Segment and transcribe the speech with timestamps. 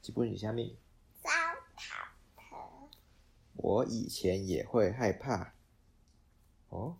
[0.00, 0.70] 基本语下面。
[1.22, 1.30] 糟
[1.76, 2.88] 蹋他。
[3.54, 5.54] 我以前也会害怕。
[6.68, 6.96] 哦，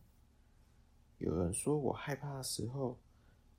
[1.18, 2.98] 有人说我害怕的时候，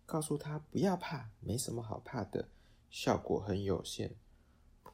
[0.06, 2.50] 告诉他不要怕，没什么好怕的，
[2.90, 4.16] 效果很有限。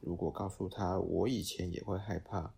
[0.00, 2.54] 如果告诉他我以前也会害怕，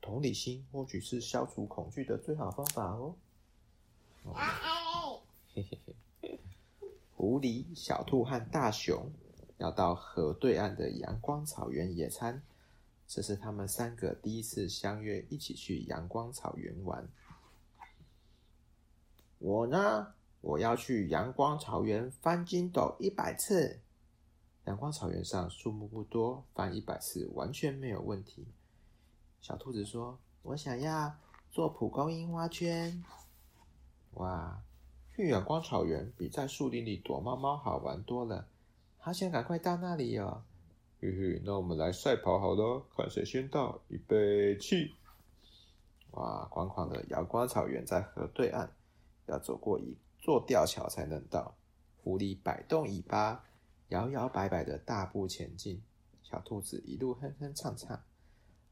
[0.00, 3.16] 同理心或许是消除恐惧的最好方法哦。
[4.24, 5.22] 哦
[5.54, 6.40] 嘿嘿嘿，
[7.16, 9.10] 狐狸、小兔和大熊
[9.58, 12.42] 要到河对岸的阳光草原野餐，
[13.06, 17.06] 这是他们三个第一次相约一起去阳光草原玩。
[19.38, 23.80] 我呢，我要去阳光草原翻筋斗一百次。
[24.64, 28.46] 阳光草原上树木不多，翻一百次完全没有问题。
[29.40, 31.14] 小兔子说：“我想要
[31.50, 33.02] 做蒲公英花圈。”
[34.14, 34.62] 哇，
[35.14, 38.46] 去阳光草原比在树林里躲猫猫好玩多了，
[38.98, 40.42] 好想赶快到那里哦！
[41.00, 43.80] 嘿嘿，那我们来赛跑好了，看谁先到。
[43.88, 44.92] 预备起！
[46.10, 48.68] 哇，宽广的阳光草原在河对岸，
[49.26, 51.56] 要走过一座吊桥才能到。
[52.02, 53.44] 狐狸摆动尾巴。
[53.88, 55.80] 摇摇摆摆的大步前进，
[56.22, 58.02] 小兔子一路哼哼唱唱，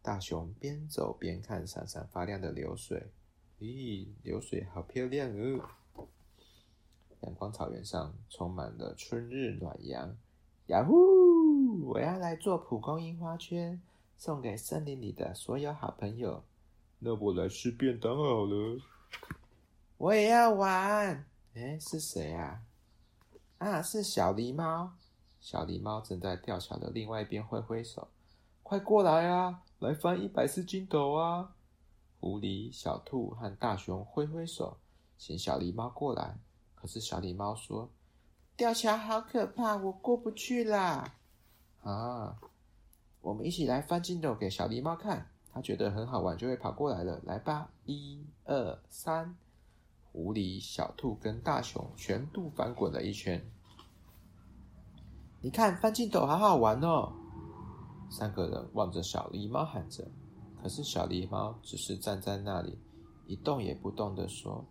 [0.03, 3.07] 大熊边走边看闪闪发亮的流水。
[3.59, 5.65] 咦，流水好漂亮哦！
[7.21, 10.17] 阳光草原上充满了春日暖阳。
[10.67, 11.89] 呀呼！
[11.89, 13.81] 我要来做蒲公英花圈，
[14.17, 16.43] 送给森林里的所有好朋友。
[16.99, 18.81] 那我来吃便当好了。
[19.97, 21.25] 我也要玩。
[21.55, 22.63] 哎，是谁啊？
[23.59, 24.93] 啊，是小狸猫。
[25.41, 28.09] 小狸猫正在吊桥的另外一边挥挥手，
[28.63, 29.63] 快过来啊！
[29.79, 31.55] 来翻一百次筋斗啊！
[32.19, 34.79] 狐狸、小兔和大熊挥挥手，
[35.17, 36.39] 请小狸猫过来。
[36.77, 37.91] 可是小狸猫说
[38.57, 41.17] ：“吊桥好可怕，我过不去啦！”
[41.83, 42.39] 啊，
[43.21, 47.21] 我们一起来翻筋斗给小狸猫看，它觉得很好玩，就会跑过来了。
[47.25, 49.37] 来吧，一二三！
[50.13, 53.45] 狐狸、小兔跟大熊全部翻滚了一圈。
[55.43, 57.13] 你看翻筋斗好好玩哦！
[58.11, 60.09] 三个人望着小狸猫喊着，
[60.63, 62.79] 可是小狸猫只是站在那里
[63.27, 64.65] 一动也不动地说：“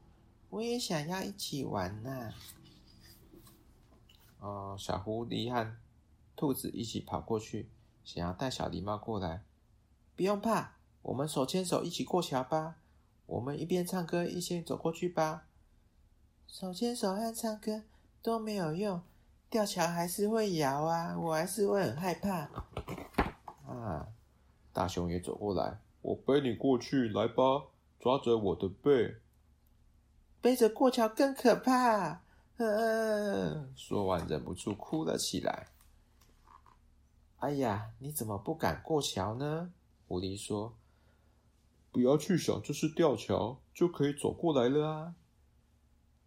[0.56, 2.34] 我也想要一起玩呐！”
[4.40, 5.76] 哦，小狐狸和
[6.34, 7.68] 兔子一起跑过去，
[8.06, 9.44] 想要带小狸猫过来。
[10.16, 12.78] 不用怕，我们手牵手一起过桥吧。
[13.26, 15.46] 我们一边唱歌一边走过去吧。
[16.48, 17.84] 手牵手和唱歌
[18.22, 19.02] 都没有用。
[19.50, 22.50] 吊桥还是会摇啊，我还是会很害怕。
[23.68, 24.08] 啊！
[24.72, 27.66] 大熊也走过来，我背你过去，来吧，
[28.00, 29.16] 抓着我的背。
[30.42, 32.22] 背着过桥更可怕。
[32.58, 35.68] 嗯，说完忍不住哭了起来。
[37.40, 39.72] 哎呀，你怎么不敢过桥呢？
[40.08, 40.78] 狐狸说
[41.92, 45.16] ：“不要去想这是吊桥，就可以走过来了啊。”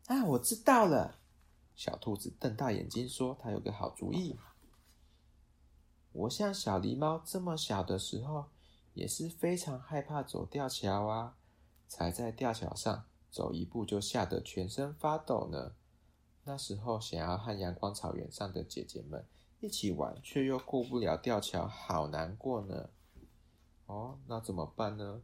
[0.07, 1.19] 啊，我知道了。
[1.75, 4.37] 小兔子瞪大眼睛说：“它有个好主意。
[6.13, 8.47] 我像小狸猫这么小的时候，
[8.95, 11.37] 也是非常害怕走吊桥啊，
[11.89, 15.73] 踩在吊桥上走一步就吓得全身发抖呢。
[16.45, 19.25] 那时候想要和阳光草原上的姐姐们
[19.61, 22.91] 一起玩，却又过不了吊桥，好难过呢。
[23.87, 25.23] 哦，那怎么办呢？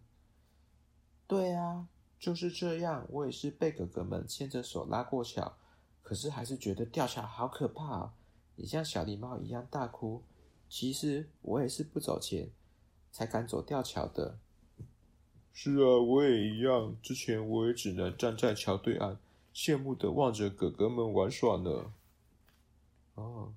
[1.26, 1.88] 对啊，
[2.18, 3.06] 就是这样。
[3.10, 5.56] 我也是被哥哥们牵着手拉过桥。”
[6.02, 8.12] 可是还是觉得吊桥好可怕哦，
[8.56, 10.22] 也像小狸猫一样大哭。
[10.68, 12.50] 其实我也是不走前
[13.10, 14.38] 才敢走吊桥的。
[15.56, 16.94] 是啊，我也一样。
[17.00, 19.16] 之前我也只能站在桥对岸，
[19.54, 21.92] 羡慕的望着哥哥们玩耍呢。
[23.14, 23.52] 哦，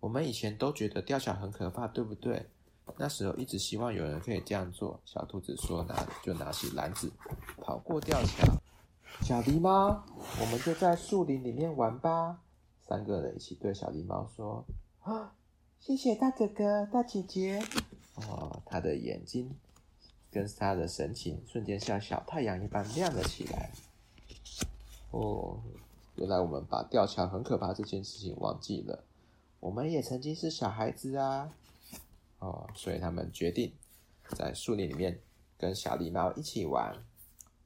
[0.00, 2.46] 我们以前都觉得吊桥很可怕，对不对？
[2.98, 5.00] 那时候一直希望有人可以这样做。
[5.06, 7.10] 小兔子说拿：“就拿起篮子，
[7.56, 8.46] 跑过吊桥。”
[9.22, 10.04] 小狸猫，
[10.38, 12.38] 我们就在树林里面玩吧。
[12.86, 14.62] 三个人一起对小狸猫说
[15.00, 15.32] ：“啊，
[15.80, 17.62] 谢谢大哥哥、大姐姐。”
[18.28, 19.50] 哦，他的眼睛
[20.34, 23.70] 跟他的神情瞬间像小太阳一般亮了起来。
[25.12, 25.62] 哦，
[26.16, 29.04] 原来我们把吊桥很可怕这件事情忘记了。
[29.60, 31.54] 我们也曾经是小孩子啊。
[32.40, 33.72] 哦，所以他们决定
[34.30, 35.20] 在树林里面
[35.56, 37.04] 跟小狸猫一起玩。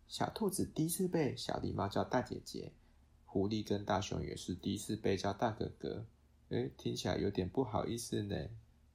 [0.06, 2.72] 小兔子第一次被小狸猫叫大姐姐，
[3.24, 6.04] 狐狸跟大熊也是第一次被叫大哥哥。
[6.50, 8.36] 诶，听起来有点不好意思呢。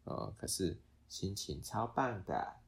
[0.04, 0.80] 哦，可是
[1.10, 2.62] 心情超棒的。